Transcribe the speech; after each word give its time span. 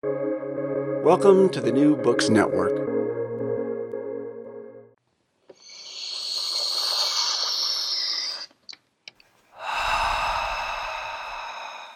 Welcome 0.00 1.48
to 1.50 1.60
the 1.60 1.72
New 1.72 1.96
Books 1.96 2.28
Network. 2.28 2.86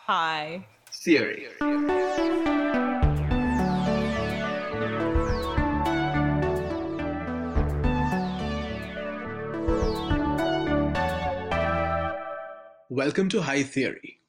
Hi. 0.06 0.66
Theory. 0.90 1.46
Welcome 12.88 13.28
to 13.28 13.42
High 13.42 13.62
Theory. 13.62 14.21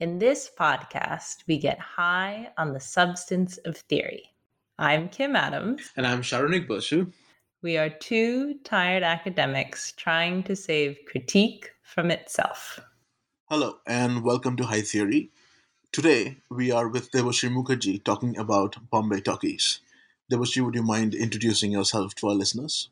In 0.00 0.18
this 0.18 0.50
podcast, 0.58 1.44
we 1.46 1.56
get 1.56 1.78
high 1.78 2.50
on 2.58 2.72
the 2.72 2.80
substance 2.80 3.58
of 3.58 3.76
theory. 3.76 4.24
I'm 4.76 5.08
Kim 5.08 5.36
Adams. 5.36 5.92
And 5.96 6.04
I'm 6.04 6.22
Saronik 6.22 6.66
Bosu. 6.66 7.12
We 7.62 7.76
are 7.76 7.90
two 7.90 8.54
tired 8.64 9.04
academics 9.04 9.92
trying 9.92 10.42
to 10.44 10.56
save 10.56 10.98
critique 11.06 11.70
from 11.84 12.10
itself. 12.10 12.80
Hello, 13.44 13.76
and 13.86 14.24
welcome 14.24 14.56
to 14.56 14.64
High 14.64 14.80
Theory. 14.80 15.30
Today, 15.92 16.38
we 16.50 16.72
are 16.72 16.88
with 16.88 17.12
Debashree 17.12 17.50
Mukherjee 17.50 18.02
talking 18.02 18.36
about 18.36 18.90
Bombay 18.90 19.20
Talkies. 19.20 19.78
Debashree, 20.28 20.64
would 20.64 20.74
you 20.74 20.82
mind 20.82 21.14
introducing 21.14 21.70
yourself 21.70 22.16
to 22.16 22.26
our 22.26 22.34
listeners? 22.34 22.90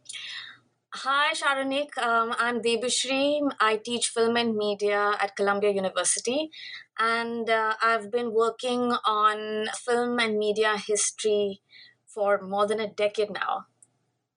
Hi, 0.94 1.32
Saronik. 1.32 1.96
Um, 1.96 2.34
I'm 2.38 2.60
Debashree. 2.60 3.40
I 3.58 3.78
teach 3.78 4.08
film 4.08 4.36
and 4.36 4.54
media 4.54 5.16
at 5.18 5.34
Columbia 5.36 5.70
University, 5.70 6.50
and 6.98 7.48
uh, 7.48 7.74
I've 7.82 8.10
been 8.10 8.34
working 8.34 8.92
on 9.06 9.68
film 9.74 10.18
and 10.20 10.38
media 10.38 10.76
history 10.76 11.62
for 12.06 12.42
more 12.42 12.66
than 12.66 12.78
a 12.78 12.88
decade 12.92 13.30
now. 13.30 13.71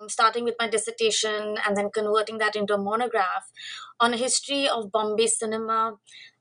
Starting 0.09 0.43
with 0.43 0.55
my 0.59 0.67
dissertation 0.67 1.57
and 1.65 1.75
then 1.75 1.89
converting 1.93 2.37
that 2.39 2.55
into 2.55 2.73
a 2.73 2.77
monograph 2.77 3.51
on 3.99 4.13
a 4.13 4.17
history 4.17 4.67
of 4.67 4.91
Bombay 4.91 5.27
cinema 5.27 5.93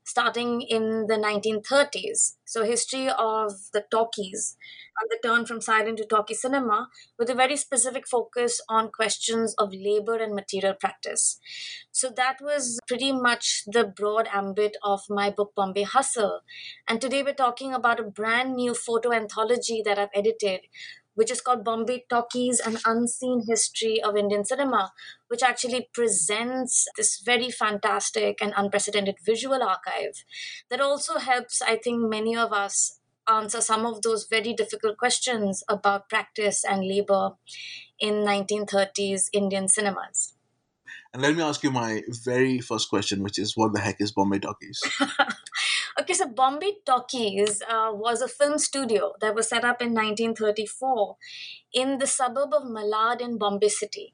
starting 0.05 0.61
in 0.61 1.07
the 1.07 1.15
1930s. 1.15 2.35
So, 2.45 2.63
history 2.63 3.09
of 3.09 3.53
the 3.73 3.83
talkies 3.89 4.55
and 5.01 5.09
the 5.09 5.27
turn 5.27 5.45
from 5.45 5.61
silent 5.61 5.97
to 5.97 6.05
talkie 6.05 6.35
cinema 6.35 6.89
with 7.17 7.29
a 7.29 7.35
very 7.35 7.57
specific 7.57 8.07
focus 8.07 8.61
on 8.69 8.91
questions 8.91 9.55
of 9.57 9.73
labor 9.73 10.15
and 10.15 10.33
material 10.33 10.75
practice. 10.79 11.39
So, 11.91 12.11
that 12.15 12.37
was 12.39 12.79
pretty 12.87 13.11
much 13.11 13.63
the 13.65 13.83
broad 13.83 14.27
ambit 14.31 14.77
of 14.83 15.01
my 15.09 15.31
book, 15.31 15.53
Bombay 15.55 15.83
Hustle. 15.83 16.41
And 16.87 17.01
today 17.01 17.23
we're 17.23 17.33
talking 17.33 17.73
about 17.73 17.99
a 17.99 18.03
brand 18.03 18.55
new 18.55 18.75
photo 18.75 19.11
anthology 19.11 19.81
that 19.83 19.97
I've 19.97 20.09
edited 20.13 20.61
which 21.15 21.31
is 21.31 21.41
called 21.41 21.63
Bombay 21.63 22.05
Talkies 22.09 22.59
An 22.59 22.77
Unseen 22.85 23.43
History 23.47 24.01
of 24.01 24.15
Indian 24.15 24.45
Cinema, 24.45 24.93
which 25.27 25.41
actually 25.41 25.89
presents 25.93 26.87
this 26.95 27.21
very 27.25 27.49
fantastic 27.49 28.41
and 28.41 28.53
unprecedented 28.55 29.15
visual 29.25 29.63
archive 29.63 30.23
that 30.69 30.81
also 30.81 31.17
helps, 31.17 31.61
I 31.61 31.77
think, 31.77 32.09
many 32.09 32.35
of 32.35 32.53
us 32.53 32.99
answer 33.27 33.61
some 33.61 33.85
of 33.85 34.01
those 34.01 34.27
very 34.29 34.53
difficult 34.53 34.97
questions 34.97 35.63
about 35.67 36.09
practice 36.09 36.63
and 36.63 36.87
labor 36.87 37.31
in 37.99 38.15
1930s 38.15 39.29
Indian 39.33 39.67
cinemas. 39.67 40.33
And 41.13 41.21
let 41.21 41.35
me 41.35 41.41
ask 41.41 41.63
you 41.63 41.71
my 41.71 42.01
very 42.25 42.59
first 42.59 42.89
question, 42.89 43.23
which 43.23 43.39
is 43.39 43.55
what 43.55 43.73
the 43.73 43.79
heck 43.79 44.01
is 44.01 44.11
Bombay 44.11 44.39
Talkies? 44.39 44.81
okay, 45.99 46.13
so 46.13 46.27
Bombay 46.27 46.77
Talkies 46.85 47.61
uh, 47.61 47.91
was 47.93 48.21
a 48.21 48.27
film 48.27 48.57
studio 48.57 49.13
that 49.21 49.35
was 49.35 49.49
set 49.49 49.63
up 49.63 49.81
in 49.81 49.93
1934 49.93 51.15
in 51.73 51.97
the 51.97 52.07
suburb 52.07 52.53
of 52.53 52.63
Malad 52.63 53.21
in 53.21 53.37
Bombay 53.37 53.69
City. 53.69 54.13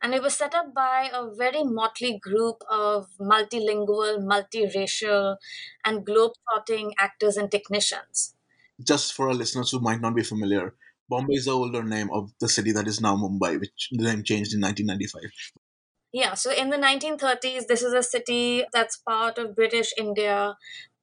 And 0.00 0.14
it 0.14 0.22
was 0.22 0.34
set 0.34 0.54
up 0.54 0.74
by 0.74 1.10
a 1.12 1.34
very 1.34 1.62
motley 1.64 2.18
group 2.18 2.62
of 2.70 3.08
multilingual, 3.20 4.24
multiracial, 4.24 5.36
and 5.84 6.06
globe-trotting 6.06 6.94
actors 6.98 7.36
and 7.36 7.50
technicians. 7.50 8.34
Just 8.82 9.12
for 9.12 9.28
our 9.28 9.34
listeners 9.34 9.70
who 9.70 9.80
might 9.80 10.00
not 10.00 10.14
be 10.14 10.22
familiar, 10.22 10.74
Bombay 11.08 11.34
is 11.34 11.46
the 11.46 11.52
older 11.52 11.82
name 11.82 12.10
of 12.12 12.30
the 12.40 12.48
city 12.48 12.72
that 12.72 12.86
is 12.86 13.00
now 13.00 13.16
Mumbai, 13.16 13.58
which 13.58 13.88
the 13.90 14.04
name 14.04 14.22
changed 14.22 14.54
in 14.54 14.60
1995. 14.60 15.30
Yeah, 16.12 16.34
so 16.34 16.50
in 16.50 16.70
the 16.70 16.78
1930s, 16.78 17.66
this 17.66 17.82
is 17.82 17.92
a 17.92 18.02
city 18.02 18.64
that's 18.72 18.96
part 18.96 19.36
of 19.36 19.54
British 19.54 19.92
India, 19.98 20.56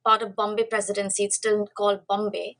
part 0.06 0.22
of 0.22 0.36
Bombay 0.36 0.64
Presidency. 0.64 1.24
It's 1.24 1.36
still 1.36 1.66
called 1.76 2.06
Bombay. 2.08 2.56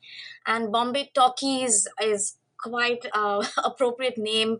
And 0.46 0.72
Bombay 0.72 1.10
Talkies 1.14 1.86
is 2.02 2.36
quite 2.58 3.06
uh, 3.12 3.46
appropriate 3.64 4.18
name 4.18 4.58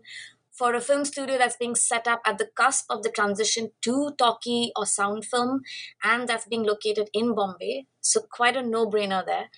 for 0.57 0.73
a 0.73 0.81
film 0.81 1.05
studio 1.05 1.37
that's 1.37 1.57
being 1.57 1.75
set 1.75 2.07
up 2.07 2.21
at 2.25 2.39
the 2.39 2.49
cusp 2.55 2.85
of 2.89 3.03
the 3.03 3.11
transition 3.11 3.69
to 3.81 4.11
talkie 4.17 4.71
or 4.75 4.87
sound 4.87 5.23
film, 5.23 5.61
and 6.03 6.27
that's 6.27 6.47
being 6.47 6.63
located 6.63 7.09
in 7.13 7.35
Bombay. 7.35 7.85
So 8.01 8.21
quite 8.21 8.57
a 8.57 8.63
no-brainer 8.63 9.23
there. 9.23 9.49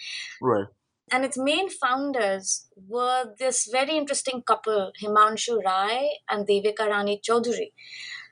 Right. 0.41 0.68
And 1.12 1.25
its 1.25 1.38
main 1.38 1.69
founders 1.69 2.68
were 2.75 3.34
this 3.39 3.68
very 3.72 3.97
interesting 3.97 4.44
couple, 4.44 4.91
Himansu 5.01 5.63
Rai 5.63 6.19
and 6.29 6.47
Devika 6.47 6.88
Rani. 6.88 7.22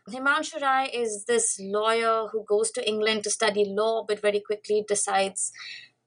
Himansu 0.09 0.61
Rai 0.61 0.87
is 0.87 1.25
this 1.25 1.59
lawyer 1.59 2.27
who 2.31 2.45
goes 2.47 2.71
to 2.71 2.87
England 2.87 3.23
to 3.23 3.29
study 3.29 3.65
law, 3.67 4.05
but 4.07 4.21
very 4.21 4.39
quickly 4.39 4.85
decides 4.87 5.51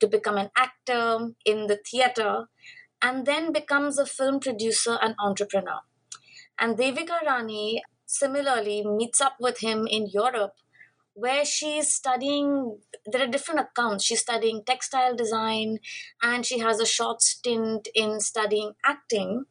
to 0.00 0.09
become 0.09 0.38
an 0.38 0.49
actor 0.56 1.34
in 1.44 1.66
the 1.66 1.78
theatre 1.91 2.47
and 3.03 3.27
then 3.27 3.53
becomes 3.53 3.99
a 3.99 4.06
film 4.06 4.41
producer 4.41 4.99
and 5.03 5.15
entrepreneur. 5.19 5.81
And 6.59 6.78
Devika 6.78 7.21
Rani 7.27 7.83
similarly 8.06 8.83
meets 8.87 9.21
up 9.21 9.37
with 9.38 9.61
him 9.61 9.87
in 9.87 10.06
Europe 10.06 10.55
where 11.12 11.44
she's 11.44 11.93
studying 11.93 12.78
there 13.05 13.22
are 13.22 13.27
different 13.27 13.61
accounts 13.61 14.05
she's 14.05 14.21
studying 14.21 14.62
textile 14.65 15.15
design 15.15 15.78
and 16.22 16.47
she 16.47 16.61
has 16.61 16.81
a 16.81 16.87
short 16.87 17.21
stint 17.21 17.88
in 17.94 18.21
studying 18.21 18.72
acting 18.84 19.44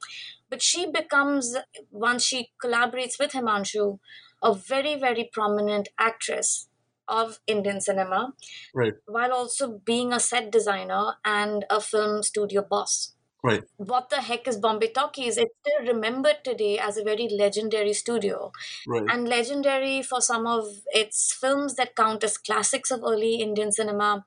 but 0.49 0.61
she 0.61 0.89
becomes 0.89 1.57
once 1.91 2.23
she 2.23 2.51
collaborates 2.63 3.19
with 3.19 3.33
himansu 3.33 3.99
a 4.41 4.53
very 4.53 4.95
very 4.95 5.29
prominent 5.31 5.89
actress 5.97 6.67
of 7.07 7.39
indian 7.47 7.81
cinema 7.81 8.33
right 8.73 8.93
while 9.05 9.33
also 9.33 9.79
being 9.85 10.13
a 10.13 10.19
set 10.19 10.51
designer 10.51 11.15
and 11.25 11.65
a 11.69 11.81
film 11.81 12.21
studio 12.21 12.61
boss 12.61 13.13
Right. 13.41 13.63
What 13.77 14.09
the 14.09 14.17
heck 14.17 14.47
is 14.47 14.57
Bombay 14.57 14.91
Talkies? 14.91 15.37
It's 15.37 15.53
still 15.61 15.93
remembered 15.93 16.43
today 16.43 16.77
as 16.77 16.97
a 16.97 17.03
very 17.03 17.29
legendary 17.29 17.93
studio. 17.93 18.51
Right. 18.85 19.05
And 19.09 19.29
legendary 19.29 20.01
for 20.01 20.19
some 20.19 20.45
of 20.45 20.65
its 20.87 21.33
films 21.33 21.75
that 21.75 21.95
count 21.95 22.23
as 22.23 22.37
classics 22.37 22.91
of 22.91 23.01
early 23.01 23.35
Indian 23.35 23.71
cinema, 23.71 24.25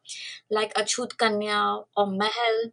like 0.51 0.73
Achhyut 0.75 1.19
Kanya 1.19 1.81
or 1.95 2.07
Mahal, 2.07 2.73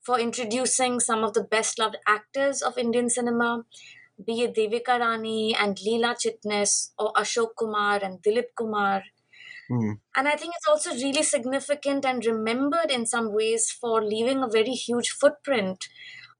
for 0.00 0.20
introducing 0.20 1.00
some 1.00 1.24
of 1.24 1.34
the 1.34 1.42
best 1.42 1.80
loved 1.80 1.96
actors 2.06 2.62
of 2.62 2.78
Indian 2.78 3.10
cinema, 3.10 3.64
be 4.24 4.42
it 4.42 4.54
Devika 4.54 4.98
Rani 4.98 5.54
and 5.54 5.76
Leela 5.76 6.14
Chitnis 6.14 6.90
or 6.98 7.12
Ashok 7.12 7.56
Kumar 7.58 7.98
and 8.02 8.22
Dilip 8.22 8.54
Kumar. 8.56 9.02
Mm. 9.70 9.98
And 10.16 10.28
I 10.28 10.36
think 10.36 10.54
it's 10.56 10.68
also 10.68 10.92
really 10.92 11.22
significant 11.22 12.04
and 12.04 12.24
remembered 12.24 12.90
in 12.90 13.06
some 13.06 13.32
ways 13.32 13.70
for 13.70 14.02
leaving 14.02 14.42
a 14.42 14.48
very 14.48 14.72
huge 14.72 15.10
footprint 15.10 15.88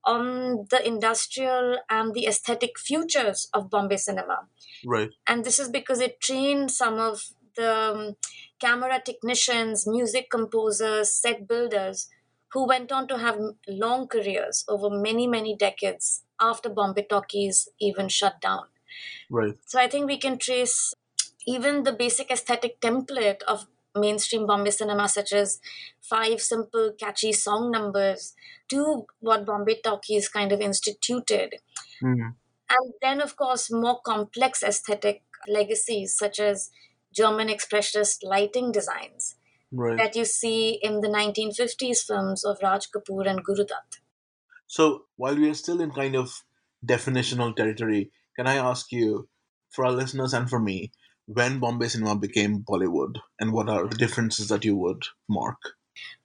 on 0.04 0.66
the 0.70 0.86
industrial 0.86 1.78
and 1.88 2.12
the 2.12 2.26
aesthetic 2.26 2.78
futures 2.78 3.48
of 3.54 3.70
Bombay 3.70 3.96
cinema. 3.96 4.48
Right. 4.84 5.10
And 5.26 5.44
this 5.44 5.58
is 5.58 5.68
because 5.68 6.00
it 6.00 6.20
trained 6.20 6.70
some 6.70 6.98
of 6.98 7.22
the 7.56 7.74
um, 7.74 8.16
camera 8.60 9.00
technicians, 9.04 9.86
music 9.86 10.28
composers, 10.30 11.14
set 11.14 11.46
builders 11.46 12.08
who 12.52 12.66
went 12.66 12.92
on 12.92 13.08
to 13.08 13.18
have 13.18 13.38
long 13.66 14.06
careers 14.06 14.64
over 14.68 14.90
many, 14.90 15.26
many 15.26 15.56
decades 15.56 16.24
after 16.40 16.68
Bombay 16.68 17.06
Talkies 17.08 17.68
even 17.80 18.08
shut 18.08 18.40
down. 18.40 18.64
Right. 19.30 19.54
So 19.66 19.80
I 19.80 19.88
think 19.88 20.06
we 20.06 20.18
can 20.18 20.38
trace 20.38 20.94
even 21.46 21.82
the 21.84 21.92
basic 21.92 22.30
aesthetic 22.30 22.80
template 22.80 23.42
of 23.44 23.66
mainstream 23.96 24.46
Bombay 24.46 24.70
cinema, 24.70 25.08
such 25.08 25.32
as 25.32 25.60
five 26.00 26.40
simple, 26.40 26.92
catchy 26.98 27.32
song 27.32 27.70
numbers, 27.70 28.34
to 28.68 29.06
what 29.20 29.46
Bombay 29.46 29.80
Talkies 29.82 30.28
kind 30.28 30.52
of 30.52 30.60
instituted. 30.60 31.56
Mm. 32.02 32.34
And 32.70 32.92
then, 33.00 33.20
of 33.20 33.36
course, 33.36 33.70
more 33.70 34.00
complex 34.00 34.62
aesthetic 34.62 35.22
legacies, 35.46 36.16
such 36.16 36.38
as 36.38 36.70
German 37.14 37.48
expressionist 37.48 38.18
lighting 38.22 38.72
designs 38.72 39.36
Right. 39.72 39.96
that 39.96 40.14
you 40.14 40.24
see 40.26 40.78
in 40.82 41.00
the 41.00 41.08
1950s 41.08 42.02
films 42.02 42.44
of 42.44 42.58
Raj 42.62 42.90
Kapoor 42.90 43.26
and 43.26 43.42
Guru 43.42 43.64
Dutt. 43.64 44.00
So 44.66 45.06
while 45.16 45.34
we 45.36 45.48
are 45.50 45.54
still 45.54 45.80
in 45.80 45.90
kind 45.92 46.14
of 46.14 46.44
definitional 46.86 47.56
territory, 47.56 48.12
can 48.36 48.46
I 48.46 48.56
ask 48.56 48.92
you, 48.92 49.28
for 49.70 49.86
our 49.86 49.92
listeners 49.92 50.34
and 50.34 50.48
for 50.48 50.60
me, 50.60 50.92
when 51.26 51.58
Bombay 51.58 51.88
cinema 51.88 52.16
became 52.16 52.62
Bollywood, 52.62 53.16
and 53.40 53.52
what 53.52 53.68
are 53.68 53.86
the 53.86 53.96
differences 53.96 54.48
that 54.48 54.64
you 54.64 54.76
would 54.76 55.04
mark? 55.28 55.58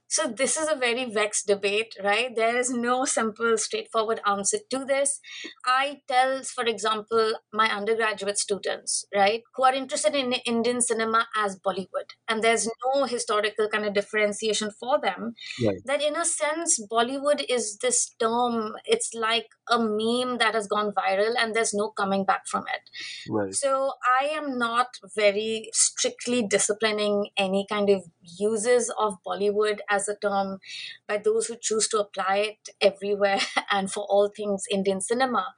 So, 0.10 0.28
this 0.28 0.58
is 0.58 0.68
a 0.70 0.76
very 0.76 1.06
vexed 1.06 1.48
debate, 1.48 1.94
right? 2.04 2.34
There 2.36 2.56
is 2.58 2.70
no 2.70 3.06
simple, 3.06 3.58
straightforward 3.58 4.22
answer 4.26 4.60
to 4.72 4.86
this. 4.86 5.20
I 5.66 6.02
tell, 6.08 6.44
for 6.44 6.64
example, 6.66 7.34
my 7.54 7.68
undergraduate 7.70 8.38
students, 8.38 9.06
right, 9.14 9.42
who 9.56 9.64
are 9.66 9.74
interested 9.74 10.16
in 10.16 10.34
Indian 10.46 10.82
cinema 10.82 11.28
as 11.36 11.60
Bollywood, 11.60 12.10
and 12.28 12.44
there's 12.44 12.70
no 12.86 13.04
historical 13.04 13.68
kind 13.70 13.86
of 13.86 13.94
differentiation 13.94 14.72
for 14.80 15.00
them, 15.00 15.34
Right. 15.66 15.78
that 15.86 16.02
in 16.02 16.16
a 16.16 16.26
sense, 16.26 16.80
Bollywood 16.92 17.44
is 17.50 17.78
this 17.82 18.14
term, 18.20 18.74
it's 18.86 19.14
like 19.14 19.48
a 19.70 19.78
meme 19.80 20.38
that 20.38 20.54
has 20.54 20.68
gone 20.68 20.94
viral 20.94 21.34
and 21.38 21.54
there's 21.54 21.74
no 21.74 21.90
coming 21.90 22.24
back 22.24 22.48
from 22.48 22.64
it. 22.74 22.82
Right. 23.30 23.54
So 23.54 23.94
I 24.22 24.26
am 24.28 24.58
not 24.58 24.88
very 25.16 25.70
strictly 25.74 26.46
disciplining 26.48 27.30
any 27.38 27.66
kind 27.70 27.90
of 27.90 28.04
uses 28.22 28.92
of 28.98 29.16
Bollywood 29.26 29.80
as 29.90 29.97
a 30.08 30.16
term 30.16 30.60
by 31.08 31.18
those 31.18 31.48
who 31.48 31.56
choose 31.60 31.88
to 31.90 32.00
apply 32.00 32.38
it 32.38 32.70
everywhere 32.82 33.40
and 33.72 33.92
for 33.92 34.06
all 34.10 34.30
things 34.36 34.64
Indian 34.72 35.02
cinema. 35.02 35.56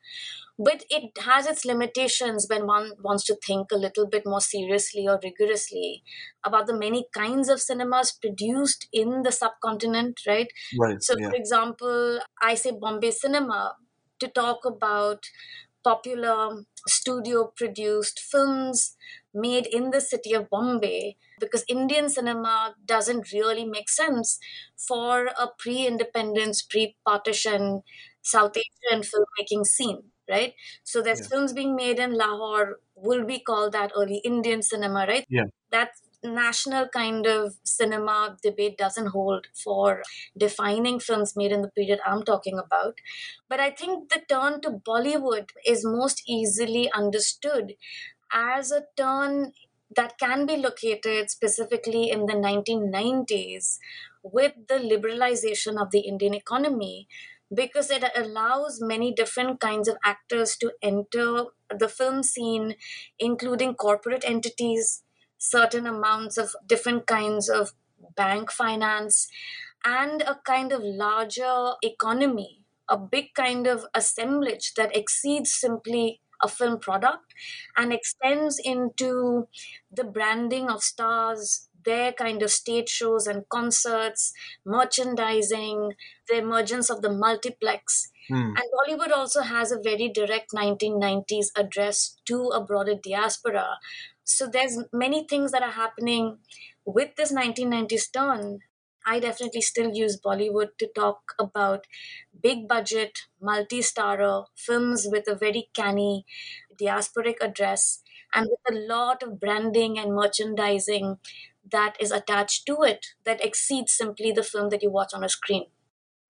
But 0.61 0.83
it 0.89 1.17
has 1.19 1.47
its 1.47 1.63
limitations 1.63 2.45
when 2.49 2.67
one 2.67 2.91
wants 3.01 3.23
to 3.25 3.37
think 3.47 3.71
a 3.71 3.77
little 3.77 4.05
bit 4.05 4.23
more 4.25 4.41
seriously 4.41 5.07
or 5.07 5.17
rigorously 5.23 6.03
about 6.43 6.67
the 6.67 6.77
many 6.77 7.07
kinds 7.15 7.47
of 7.47 7.61
cinemas 7.61 8.11
produced 8.11 8.87
in 8.91 9.23
the 9.23 9.31
subcontinent, 9.31 10.19
right? 10.27 10.51
Right. 10.77 11.01
So, 11.01 11.15
yeah. 11.17 11.29
for 11.29 11.35
example, 11.35 12.19
I 12.41 12.55
say 12.55 12.71
Bombay 12.71 13.11
cinema 13.11 13.75
to 14.19 14.27
talk 14.27 14.65
about 14.65 15.23
popular 15.83 16.63
studio 16.87 17.51
produced 17.55 18.19
films 18.19 18.95
made 19.33 19.67
in 19.67 19.91
the 19.91 20.01
city 20.01 20.33
of 20.33 20.49
Bombay 20.49 21.17
because 21.39 21.63
Indian 21.69 22.09
cinema 22.09 22.75
doesn't 22.85 23.31
really 23.31 23.65
make 23.65 23.89
sense 23.89 24.39
for 24.77 25.27
a 25.27 25.49
pre 25.57 25.85
independence, 25.85 26.61
pre 26.61 26.97
partition 27.05 27.81
South 28.21 28.55
Asian 28.57 29.01
filmmaking 29.01 29.65
scene, 29.65 30.11
right? 30.29 30.53
So 30.83 31.01
there's 31.01 31.19
Yeah. 31.19 31.29
films 31.31 31.53
being 31.53 31.75
made 31.75 31.99
in 31.99 32.13
Lahore, 32.13 32.79
will 32.95 33.23
we 33.25 33.39
call 33.39 33.69
that 33.71 33.91
early 33.95 34.17
Indian 34.25 34.61
cinema, 34.61 35.05
right? 35.07 35.25
Yeah. 35.27 35.43
That 35.71 35.91
national 36.23 36.87
kind 36.89 37.25
of 37.25 37.55
cinema 37.63 38.37
debate 38.43 38.77
doesn't 38.77 39.07
hold 39.07 39.47
for 39.53 40.03
defining 40.37 40.99
films 40.99 41.35
made 41.35 41.51
in 41.51 41.61
the 41.61 41.69
period 41.71 41.99
I'm 42.05 42.23
talking 42.23 42.57
about. 42.59 42.99
But 43.47 43.59
I 43.59 43.71
think 43.71 44.09
the 44.09 44.21
turn 44.27 44.61
to 44.61 44.71
Bollywood 44.71 45.51
is 45.65 45.85
most 45.85 46.23
easily 46.27 46.91
understood 46.91 47.75
as 48.31 48.71
a 48.71 48.85
turn 48.95 49.53
that 49.95 50.17
can 50.19 50.45
be 50.45 50.55
located 50.55 51.29
specifically 51.29 52.09
in 52.11 52.25
the 52.27 52.35
1990s 52.35 53.79
with 54.21 54.53
the 54.67 54.75
liberalization 54.75 55.81
of 55.81 55.91
the 55.91 56.01
Indian 56.01 56.33
economy 56.33 57.07
because 57.53 57.89
it 57.89 58.03
allows 58.15 58.79
many 58.79 59.11
different 59.11 59.59
kinds 59.59 59.87
of 59.87 59.97
actors 60.03 60.55
to 60.57 60.71
enter 60.83 61.45
the 61.75 61.89
film 61.89 62.21
scene, 62.21 62.75
including 63.17 63.73
corporate 63.73 64.23
entities, 64.23 65.03
certain 65.39 65.87
amounts 65.87 66.37
of 66.37 66.55
different 66.67 67.07
kinds 67.07 67.49
of 67.49 67.73
bank 68.15 68.51
finance, 68.51 69.27
and 69.83 70.21
a 70.21 70.39
kind 70.45 70.71
of 70.71 70.81
larger 70.83 71.71
economy, 71.81 72.61
a 72.87 72.97
big 72.97 73.33
kind 73.33 73.65
of 73.65 73.85
assemblage 73.95 74.73
that 74.75 74.95
exceeds 74.95 75.51
simply 75.51 76.21
a 76.41 76.47
film 76.47 76.79
product 76.79 77.33
and 77.77 77.91
extends 77.91 78.59
into 78.63 79.47
the 79.91 80.03
branding 80.03 80.69
of 80.69 80.83
stars, 80.83 81.69
their 81.85 82.11
kind 82.11 82.41
of 82.41 82.51
stage 82.51 82.89
shows 82.89 83.27
and 83.27 83.47
concerts, 83.49 84.33
merchandising, 84.65 85.93
the 86.27 86.37
emergence 86.37 86.89
of 86.89 87.01
the 87.01 87.11
multiplex. 87.11 88.11
Hmm. 88.27 88.53
And 88.55 88.63
Bollywood 88.75 89.11
also 89.11 89.41
has 89.41 89.71
a 89.71 89.81
very 89.81 90.09
direct 90.09 90.51
1990s 90.53 91.47
address 91.57 92.17
to 92.25 92.49
a 92.49 92.63
broader 92.63 92.95
diaspora. 93.01 93.79
So 94.29 94.47
there's 94.47 94.77
many 94.93 95.25
things 95.27 95.51
that 95.51 95.63
are 95.63 95.71
happening 95.71 96.39
with 96.85 97.15
this 97.15 97.31
1990s 97.31 98.09
turn. 98.09 98.59
I 99.05 99.19
definitely 99.19 99.61
still 99.61 99.91
use 99.93 100.19
Bollywood 100.21 100.77
to 100.79 100.87
talk 100.87 101.33
about 101.39 101.87
big 102.39 102.67
budget, 102.67 103.19
multi 103.41 103.79
starrer 103.81 104.45
films 104.55 105.07
with 105.09 105.27
a 105.27 105.35
very 105.35 105.69
canny 105.73 106.25
diasporic 106.79 107.37
address 107.41 108.01
and 108.33 108.47
with 108.49 108.75
a 108.75 108.79
lot 108.87 109.23
of 109.23 109.39
branding 109.39 109.97
and 109.99 110.13
merchandising 110.15 111.17
that 111.71 111.95
is 111.99 112.11
attached 112.11 112.65
to 112.67 112.83
it 112.83 113.07
that 113.25 113.43
exceeds 113.43 113.91
simply 113.93 114.31
the 114.31 114.43
film 114.43 114.69
that 114.69 114.83
you 114.83 114.89
watch 114.91 115.13
on 115.13 115.23
a 115.23 115.29
screen. 115.29 115.65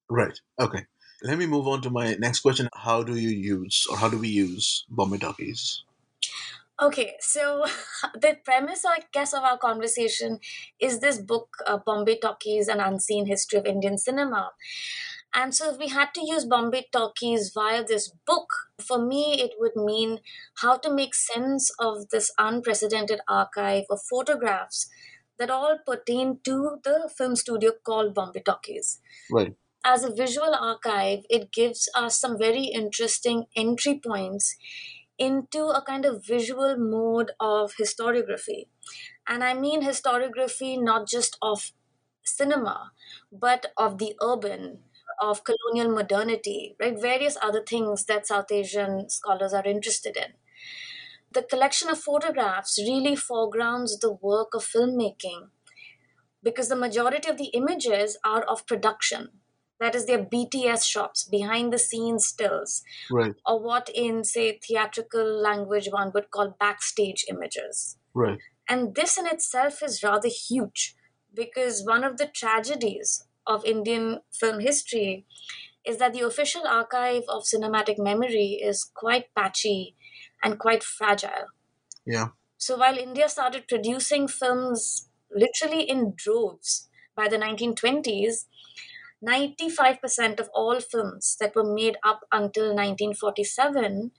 Right. 0.10 0.40
Okay. 0.60 0.86
Let 1.24 1.38
me 1.38 1.46
move 1.48 1.68
on 1.68 1.82
to 1.84 1.90
my 1.90 2.14
next 2.16 2.42
question. 2.42 2.70
How 2.76 3.04
do 3.04 3.16
you 3.18 3.30
use, 3.30 3.88
or 3.90 3.98
how 3.98 4.10
do 4.10 4.18
we 4.20 4.30
use 4.30 4.86
Bombay 4.90 5.18
talkies? 5.18 5.84
Okay, 6.82 7.16
so 7.20 7.66
the 8.14 8.38
premise, 8.46 8.86
I 8.86 9.00
guess, 9.12 9.34
of 9.34 9.44
our 9.44 9.58
conversation 9.58 10.40
is 10.80 11.00
this 11.00 11.18
book, 11.20 11.58
uh, 11.68 11.78
Bombay 11.86 12.20
Talkies 12.20 12.68
An 12.68 12.80
Unseen 12.80 13.26
History 13.26 13.60
of 13.60 13.66
Indian 13.66 13.98
Cinema. 13.98 14.52
And 15.34 15.54
so, 15.54 15.72
if 15.72 15.78
we 15.78 15.90
had 15.90 16.14
to 16.16 16.26
use 16.26 16.46
Bombay 16.46 16.88
Talkies 16.92 17.52
via 17.54 17.84
this 17.84 18.12
book, 18.26 18.48
for 18.82 18.98
me, 19.06 19.42
it 19.42 19.52
would 19.60 19.76
mean 19.76 20.20
how 20.62 20.78
to 20.78 20.92
make 20.94 21.14
sense 21.14 21.72
of 21.80 22.10
this 22.10 22.32
unprecedented 22.38 23.20
archive 23.28 23.84
of 23.90 24.02
photographs 24.10 24.90
that 25.38 25.50
all 25.50 25.78
pertain 25.86 26.40
to 26.44 26.80
the 26.84 27.12
film 27.16 27.36
studio 27.36 27.72
called 27.86 28.14
Bombay 28.14 28.42
Talkies 28.42 29.00
Right. 29.30 29.56
as 29.84 30.04
a 30.04 30.14
visual 30.14 30.54
archive, 30.54 31.26
it 31.30 31.52
gives 31.52 31.90
us 31.96 32.20
some 32.20 32.38
very 32.38 32.66
interesting 32.66 33.46
entry 33.56 34.00
points 34.00 34.56
into 35.20 35.66
a 35.68 35.82
kind 35.84 36.06
of 36.06 36.26
visual 36.26 36.78
mode 36.78 37.32
of 37.40 37.76
historiography. 37.76 38.68
And 39.28 39.44
I 39.44 39.54
mean 39.54 39.84
historiography 39.84 40.82
not 40.82 41.08
just 41.08 41.38
of 41.42 41.72
cinema, 42.24 42.94
but 43.32 43.68
of 43.78 43.98
the 43.98 44.16
urban, 44.22 44.84
of 45.22 45.44
colonial 45.44 45.94
modernity, 45.94 46.76
right? 46.80 47.00
Various 47.00 47.38
other 47.42 47.64
things 47.64 48.06
that 48.06 48.28
South 48.28 48.52
Asian 48.52 49.10
scholars 49.10 49.54
are 49.54 49.66
interested 49.66 50.18
in. 50.18 50.34
The 51.32 51.42
collection 51.42 51.90
of 51.90 52.00
photographs 52.00 52.78
really 52.78 53.16
foregrounds 53.16 54.00
the 54.00 54.12
work 54.12 54.54
of 54.54 54.64
filmmaking 54.64 55.50
because 56.44 56.70
the 56.70 56.76
majority 56.76 57.30
of 57.30 57.38
the 57.38 57.48
images 57.48 58.18
are 58.26 58.44
of 58.44 58.66
production. 58.68 59.42
That 59.80 59.96
is, 59.96 60.06
their 60.06 60.24
BTS 60.24 60.84
shots, 60.86 61.24
behind 61.24 61.72
the 61.72 61.80
scenes 61.80 62.28
stills, 62.28 62.84
Right. 63.10 63.36
or 63.46 63.62
what 63.64 63.90
in, 63.94 64.24
say, 64.24 64.60
theatrical 64.60 65.26
language 65.42 65.88
one 65.90 66.12
would 66.14 66.32
call 66.32 66.56
backstage 66.60 67.26
images. 67.30 67.98
Right. 68.14 68.40
And 68.68 68.94
this 68.96 69.18
in 69.18 69.26
itself 69.26 69.82
is 69.82 70.04
rather 70.04 70.28
huge 70.28 70.96
because 71.34 71.84
one 71.86 72.04
of 72.04 72.18
the 72.18 72.28
tragedies 72.28 73.26
of 73.48 73.66
Indian 73.66 74.20
film 74.32 74.60
history 74.60 75.26
is 75.86 75.98
that 75.98 76.14
the 76.14 76.22
official 76.22 76.68
archive 76.68 77.24
of 77.30 77.44
cinematic 77.44 77.96
memory 77.98 78.60
is 78.62 78.84
quite 78.94 79.34
patchy 79.36 79.96
and 80.44 80.60
quite 80.60 80.84
fragile. 80.84 81.48
Yeah. 82.06 82.30
So 82.58 82.78
while 82.78 82.98
India 82.98 83.30
started 83.30 83.68
producing 83.68 84.28
films 84.28 85.10
literally 85.34 85.84
in 85.90 86.14
droves 86.16 86.90
by 87.16 87.28
the 87.28 87.38
1920s, 87.38 88.46
95% 89.26 90.40
of 90.40 90.50
all 90.54 90.80
films 90.80 91.36
that 91.40 91.56
were 91.56 91.74
made 91.74 91.98
up 92.04 92.22
until 92.32 92.68
1947 92.68 94.12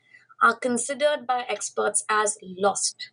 are 0.43 0.57
considered 0.57 1.27
by 1.27 1.45
experts 1.49 2.05
as 2.09 2.37
lost. 2.43 3.11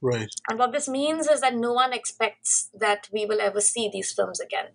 Right. 0.00 0.28
And 0.48 0.58
what 0.58 0.72
this 0.72 0.88
means 0.88 1.28
is 1.28 1.40
that 1.40 1.54
no 1.54 1.72
one 1.72 1.92
expects 1.92 2.70
that 2.78 3.08
we 3.12 3.24
will 3.24 3.40
ever 3.40 3.60
see 3.60 3.88
these 3.92 4.12
films 4.12 4.40
again. 4.40 4.70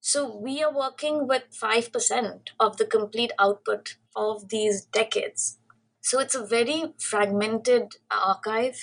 So 0.00 0.36
we 0.36 0.62
are 0.62 0.74
working 0.74 1.26
with 1.28 1.44
5% 1.50 2.40
of 2.58 2.76
the 2.76 2.86
complete 2.86 3.32
output 3.38 3.96
of 4.16 4.48
these 4.48 4.84
decades. 4.84 5.58
So 6.02 6.18
it's 6.20 6.34
a 6.34 6.46
very 6.46 6.94
fragmented 6.98 7.96
archive. 8.10 8.78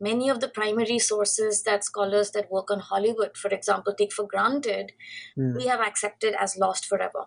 Many 0.00 0.28
of 0.28 0.40
the 0.40 0.48
primary 0.48 0.98
sources 0.98 1.62
that 1.64 1.84
scholars 1.84 2.30
that 2.32 2.50
work 2.50 2.70
on 2.70 2.80
Hollywood, 2.80 3.36
for 3.36 3.48
example, 3.48 3.94
take 3.94 4.12
for 4.12 4.26
granted, 4.26 4.92
Hmm. 5.36 5.56
we 5.56 5.66
have 5.66 5.80
accepted 5.80 6.34
as 6.34 6.56
lost 6.56 6.86
forever. 6.86 7.26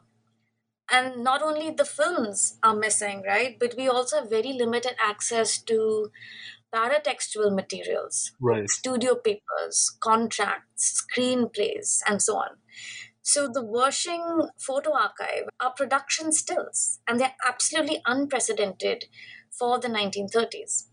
And 0.90 1.24
not 1.24 1.42
only 1.42 1.72
the 1.72 1.86
films 1.86 2.58
are 2.64 2.76
missing, 2.76 3.24
right? 3.28 3.58
But 3.60 3.76
we 3.76 3.90
also 3.90 4.22
have 4.22 4.30
very 4.30 4.54
limited 4.54 4.96
access 5.04 5.62
to 5.64 6.12
paratextual 6.74 7.54
materials, 7.56 8.32
Right. 8.40 8.70
studio 8.70 9.16
papers, 9.16 9.98
contracts, 10.02 11.04
screenplays, 11.04 12.02
and 12.08 12.22
so 12.22 12.38
on. 12.38 12.58
So 13.28 13.50
the 13.50 13.62
Wirsching 13.62 14.52
photo 14.58 14.94
archive 14.94 15.50
are 15.60 15.74
production 15.74 16.32
stills, 16.32 17.02
and 17.06 17.20
they're 17.20 17.36
absolutely 17.46 18.02
unprecedented 18.06 19.04
for 19.52 19.78
the 19.80 19.90
1930s. 19.90 20.88